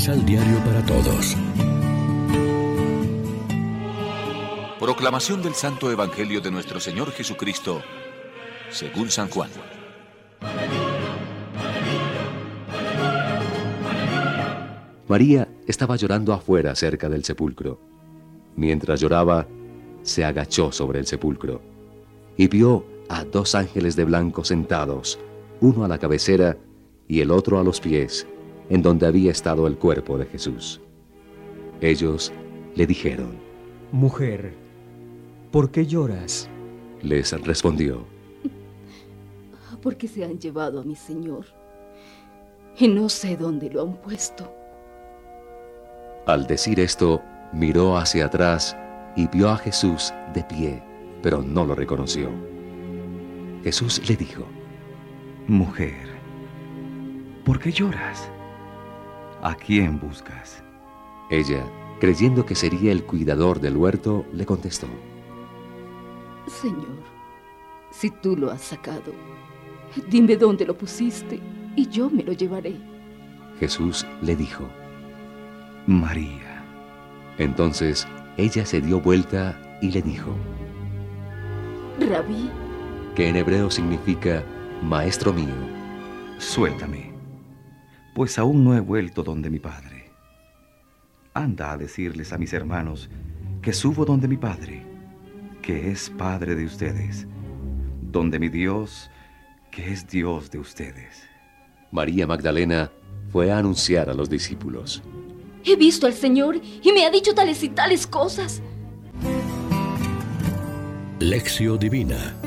Misal 0.00 0.24
Diario 0.24 0.56
para 0.64 0.82
Todos. 0.86 1.36
Proclamación 4.78 5.42
del 5.42 5.52
Santo 5.52 5.90
Evangelio 5.90 6.40
de 6.40 6.50
nuestro 6.50 6.80
Señor 6.80 7.12
Jesucristo, 7.12 7.82
según 8.70 9.10
San 9.10 9.28
Juan. 9.28 9.50
María 15.06 15.46
estaba 15.66 15.96
llorando 15.96 16.32
afuera 16.32 16.74
cerca 16.74 17.10
del 17.10 17.22
sepulcro. 17.22 17.78
Mientras 18.56 19.00
lloraba, 19.00 19.46
se 20.02 20.24
agachó 20.24 20.72
sobre 20.72 21.00
el 21.00 21.06
sepulcro 21.06 21.60
y 22.38 22.48
vio 22.48 22.86
a 23.10 23.24
dos 23.24 23.54
ángeles 23.54 23.96
de 23.96 24.04
blanco 24.04 24.44
sentados, 24.44 25.18
uno 25.60 25.84
a 25.84 25.88
la 25.88 25.98
cabecera 25.98 26.56
y 27.06 27.20
el 27.20 27.30
otro 27.30 27.60
a 27.60 27.62
los 27.62 27.82
pies, 27.82 28.26
en 28.70 28.82
donde 28.82 29.06
había 29.06 29.32
estado 29.32 29.66
el 29.66 29.76
cuerpo 29.76 30.16
de 30.16 30.24
Jesús. 30.26 30.80
Ellos 31.80 32.32
le 32.74 32.86
dijeron, 32.86 33.38
Mujer, 33.92 34.54
¿por 35.50 35.70
qué 35.70 35.84
lloras? 35.84 36.48
Les 37.02 37.32
respondió, 37.42 38.06
Porque 39.82 40.06
se 40.08 40.24
han 40.24 40.38
llevado 40.38 40.80
a 40.80 40.84
mi 40.84 40.94
Señor 40.94 41.46
y 42.78 42.88
no 42.88 43.08
sé 43.08 43.36
dónde 43.36 43.68
lo 43.68 43.82
han 43.82 43.94
puesto. 43.96 44.54
Al 46.26 46.46
decir 46.46 46.78
esto, 46.78 47.20
miró 47.52 47.96
hacia 47.96 48.26
atrás 48.26 48.76
y 49.16 49.26
vio 49.28 49.48
a 49.48 49.56
Jesús 49.56 50.14
de 50.32 50.44
pie, 50.44 50.82
pero 51.22 51.42
no 51.42 51.64
lo 51.64 51.74
reconoció. 51.74 52.30
Jesús 53.64 54.08
le 54.08 54.16
dijo, 54.16 54.44
Mujer, 55.48 56.08
¿por 57.44 57.58
qué 57.58 57.72
lloras? 57.72 58.30
¿A 59.42 59.54
quién 59.54 59.98
buscas? 59.98 60.62
Ella, 61.30 61.64
creyendo 61.98 62.44
que 62.44 62.54
sería 62.54 62.92
el 62.92 63.04
cuidador 63.04 63.60
del 63.60 63.76
huerto, 63.76 64.26
le 64.32 64.44
contestó, 64.44 64.86
Señor, 66.46 66.98
si 67.90 68.10
tú 68.10 68.36
lo 68.36 68.50
has 68.50 68.60
sacado, 68.60 69.12
dime 70.08 70.36
dónde 70.36 70.66
lo 70.66 70.76
pusiste 70.76 71.40
y 71.76 71.88
yo 71.88 72.10
me 72.10 72.22
lo 72.22 72.32
llevaré. 72.32 72.76
Jesús 73.58 74.06
le 74.22 74.36
dijo, 74.36 74.64
María. 75.86 76.64
Entonces 77.38 78.06
ella 78.36 78.66
se 78.66 78.80
dio 78.80 79.00
vuelta 79.00 79.58
y 79.80 79.90
le 79.90 80.02
dijo, 80.02 80.34
Rabí, 81.98 82.50
que 83.14 83.28
en 83.28 83.36
hebreo 83.36 83.70
significa 83.70 84.44
Maestro 84.82 85.32
mío. 85.32 85.54
Suéltame, 86.38 87.09
pues 88.14 88.38
aún 88.38 88.64
no 88.64 88.74
he 88.76 88.80
vuelto 88.80 89.22
donde 89.22 89.50
mi 89.50 89.58
Padre. 89.58 90.10
Anda 91.34 91.72
a 91.72 91.76
decirles 91.76 92.32
a 92.32 92.38
mis 92.38 92.52
hermanos 92.52 93.08
que 93.62 93.72
subo 93.72 94.04
donde 94.04 94.28
mi 94.28 94.36
Padre, 94.36 94.84
que 95.62 95.90
es 95.90 96.10
Padre 96.10 96.54
de 96.54 96.64
ustedes, 96.64 97.26
donde 98.02 98.38
mi 98.38 98.48
Dios, 98.48 99.10
que 99.70 99.92
es 99.92 100.08
Dios 100.08 100.50
de 100.50 100.58
ustedes. 100.58 101.22
María 101.92 102.26
Magdalena 102.26 102.90
fue 103.30 103.52
a 103.52 103.58
anunciar 103.58 104.10
a 104.10 104.14
los 104.14 104.28
discípulos. 104.28 105.02
he 105.64 105.76
visto 105.76 106.06
al 106.06 106.14
Señor 106.14 106.60
y 106.82 106.92
me 106.92 107.04
ha 107.04 107.10
dicho 107.10 107.34
tales 107.34 107.62
y 107.62 107.68
tales 107.68 108.06
cosas. 108.06 108.62
Lección 111.20 111.78
Divina 111.78 112.39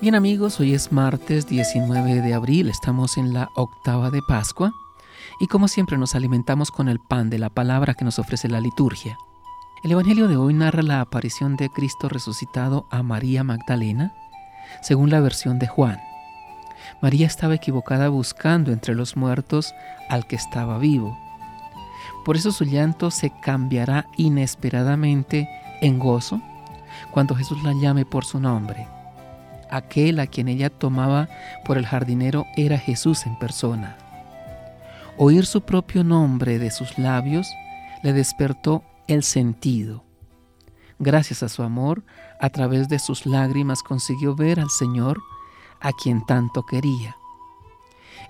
Bien 0.00 0.14
amigos, 0.14 0.60
hoy 0.60 0.74
es 0.74 0.92
martes 0.92 1.48
19 1.48 2.22
de 2.22 2.32
abril, 2.32 2.68
estamos 2.68 3.18
en 3.18 3.32
la 3.32 3.50
octava 3.56 4.12
de 4.12 4.22
Pascua 4.22 4.72
y 5.40 5.48
como 5.48 5.66
siempre 5.66 5.98
nos 5.98 6.14
alimentamos 6.14 6.70
con 6.70 6.88
el 6.88 7.00
pan 7.00 7.30
de 7.30 7.40
la 7.40 7.50
palabra 7.50 7.94
que 7.94 8.04
nos 8.04 8.20
ofrece 8.20 8.48
la 8.48 8.60
liturgia. 8.60 9.18
El 9.82 9.90
Evangelio 9.90 10.28
de 10.28 10.36
hoy 10.36 10.54
narra 10.54 10.82
la 10.82 11.00
aparición 11.00 11.56
de 11.56 11.68
Cristo 11.68 12.08
resucitado 12.08 12.86
a 12.92 13.02
María 13.02 13.42
Magdalena, 13.42 14.14
según 14.82 15.10
la 15.10 15.18
versión 15.18 15.58
de 15.58 15.66
Juan. 15.66 15.98
María 17.02 17.26
estaba 17.26 17.56
equivocada 17.56 18.08
buscando 18.08 18.70
entre 18.70 18.94
los 18.94 19.16
muertos 19.16 19.74
al 20.08 20.28
que 20.28 20.36
estaba 20.36 20.78
vivo. 20.78 21.18
Por 22.24 22.36
eso 22.36 22.52
su 22.52 22.64
llanto 22.64 23.10
se 23.10 23.32
cambiará 23.40 24.06
inesperadamente 24.16 25.48
en 25.80 25.98
gozo 25.98 26.40
cuando 27.10 27.34
Jesús 27.34 27.60
la 27.64 27.72
llame 27.72 28.04
por 28.04 28.24
su 28.24 28.38
nombre. 28.38 28.86
Aquel 29.70 30.20
a 30.20 30.26
quien 30.26 30.48
ella 30.48 30.70
tomaba 30.70 31.28
por 31.64 31.78
el 31.78 31.86
jardinero 31.86 32.46
era 32.56 32.78
Jesús 32.78 33.26
en 33.26 33.38
persona. 33.38 33.96
Oír 35.16 35.46
su 35.46 35.62
propio 35.62 36.04
nombre 36.04 36.58
de 36.58 36.70
sus 36.70 36.96
labios 36.98 37.52
le 38.02 38.12
despertó 38.12 38.84
el 39.08 39.22
sentido. 39.22 40.04
Gracias 41.00 41.42
a 41.42 41.48
su 41.48 41.62
amor, 41.62 42.04
a 42.40 42.50
través 42.50 42.88
de 42.88 42.98
sus 42.98 43.26
lágrimas 43.26 43.82
consiguió 43.82 44.34
ver 44.34 44.60
al 44.60 44.70
Señor 44.70 45.20
a 45.80 45.92
quien 45.92 46.24
tanto 46.26 46.64
quería. 46.64 47.16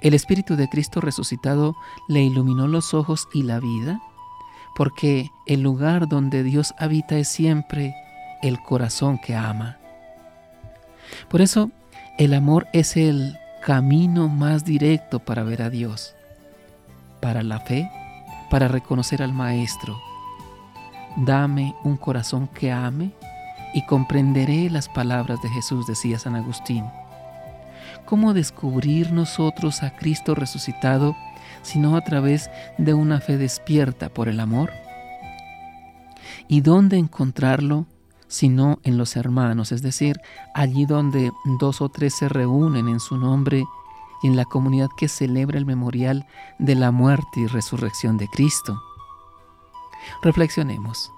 El 0.01 0.15
Espíritu 0.15 0.57
de 0.57 0.69
Cristo 0.69 1.01
resucitado 1.01 1.75
le 2.09 2.23
iluminó 2.23 2.69
los 2.69 2.95
ojos 2.95 3.29
y 3.33 3.43
la 3.43 3.59
vida, 3.59 4.01
porque 4.77 5.31
el 5.47 5.63
lugar 5.63 6.09
donde 6.09 6.43
Dios 6.43 6.75
habita 6.79 7.17
es 7.17 7.29
siempre 7.29 7.95
el 8.43 8.63
corazón 8.63 9.19
que 9.19 9.35
ama. 9.35 9.79
Por 11.29 11.41
eso, 11.41 11.71
el 12.19 12.35
amor 12.35 12.67
es 12.73 12.97
el 12.97 13.39
camino 13.65 14.29
más 14.29 14.65
directo 14.65 15.19
para 15.21 15.43
ver 15.43 15.63
a 15.63 15.71
Dios, 15.71 16.15
para 17.21 17.43
la 17.43 17.61
fe, 17.61 17.91
para 18.51 18.69
reconocer 18.69 19.23
al 19.23 19.33
Maestro. 19.33 20.01
Dame 21.17 21.75
un 21.85 21.97
corazón 21.97 22.49
que 22.49 22.73
ame 22.73 23.13
y 23.75 23.85
comprenderé 23.87 24.71
las 24.71 24.89
palabras 24.89 25.41
de 25.43 25.49
Jesús, 25.51 25.87
decía 25.87 26.19
San 26.19 26.37
Agustín. 26.37 26.85
¿Cómo 28.05 28.33
descubrir 28.33 29.13
nosotros 29.13 29.83
a 29.83 29.91
Cristo 29.97 30.35
resucitado 30.35 31.17
sino 31.63 31.97
a 31.97 32.01
través 32.03 32.51
de 32.79 32.95
una 32.95 33.21
fe 33.21 33.37
despierta 33.37 34.09
por 34.09 34.29
el 34.29 34.41
amor? 34.41 34.73
¿Y 36.47 36.63
dónde 36.63 36.97
encontrarlo 36.97 37.87
sino 38.29 38.79
en 38.83 38.99
los 38.99 39.17
hermanos, 39.17 39.73
es 39.73 39.83
decir, 39.83 40.21
allí 40.55 40.87
donde 40.87 41.33
dos 41.59 41.81
o 41.81 41.89
tres 41.89 42.15
se 42.15 42.29
reúnen 42.29 42.89
en 42.89 43.01
su 43.01 43.17
nombre 43.17 43.65
y 44.23 44.27
en 44.27 44.37
la 44.37 44.45
comunidad 44.45 44.89
que 44.97 45.09
celebra 45.09 45.59
el 45.59 45.67
memorial 45.67 46.27
de 46.59 46.75
la 46.75 46.91
muerte 46.91 47.41
y 47.41 47.47
resurrección 47.47 48.19
de 48.19 48.29
Cristo? 48.29 48.81
Reflexionemos. 50.23 51.13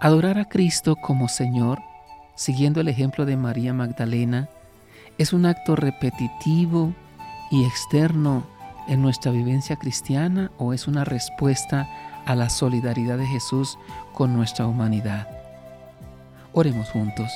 Adorar 0.00 0.38
a 0.38 0.44
Cristo 0.44 0.96
como 0.96 1.28
Señor, 1.28 1.80
siguiendo 2.36 2.80
el 2.80 2.88
ejemplo 2.88 3.24
de 3.24 3.36
María 3.36 3.72
Magdalena, 3.72 4.48
es 5.18 5.32
un 5.32 5.46
acto 5.46 5.74
repetitivo 5.74 6.94
y 7.50 7.64
externo 7.64 8.44
en 8.86 9.02
nuestra 9.02 9.32
vivencia 9.32 9.76
cristiana 9.76 10.50
o 10.56 10.72
es 10.72 10.86
una 10.86 11.04
respuesta 11.04 11.88
a 12.28 12.34
la 12.34 12.50
solidaridad 12.50 13.16
de 13.16 13.26
Jesús 13.26 13.78
con 14.12 14.34
nuestra 14.34 14.66
humanidad. 14.66 15.26
Oremos 16.52 16.90
juntos. 16.90 17.30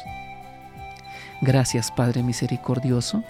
Gracias 1.40 1.90
Padre 1.90 2.22
misericordioso, 2.22 3.24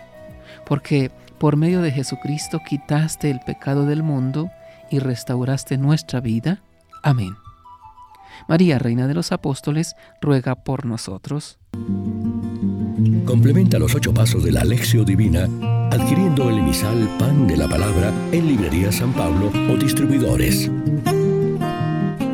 porque 0.67 1.13
por 1.39 1.57
medio 1.57 1.81
de 1.81 1.93
Jesucristo 1.93 2.61
quitaste 2.69 3.31
el 3.31 3.39
pecado 3.41 3.87
del 3.87 4.03
mundo 4.03 4.51
y 4.91 4.99
restauraste 4.99 5.79
nuestra 5.79 6.21
vida. 6.21 6.63
Amén. 7.05 7.37
María, 8.49 8.81
Reina 8.81 9.07
de 9.07 9.15
los 9.15 9.31
Apóstoles, 9.31 9.95
ruega 10.21 10.57
por 10.57 10.85
nosotros. 10.85 11.61
Complementa 13.25 13.79
los 13.79 13.95
ocho 13.95 14.13
pasos 14.13 14.43
de 14.43 14.51
la 14.51 14.63
Alexio 14.63 15.05
Divina 15.05 15.47
adquiriendo 15.93 16.49
el 16.49 16.59
emisal 16.59 17.07
Pan 17.19 17.47
de 17.47 17.57
la 17.57 17.69
Palabra 17.69 18.13
en 18.33 18.47
Librería 18.47 18.91
San 18.91 19.13
Pablo 19.13 19.53
o 19.71 19.77
distribuidores. 19.77 20.71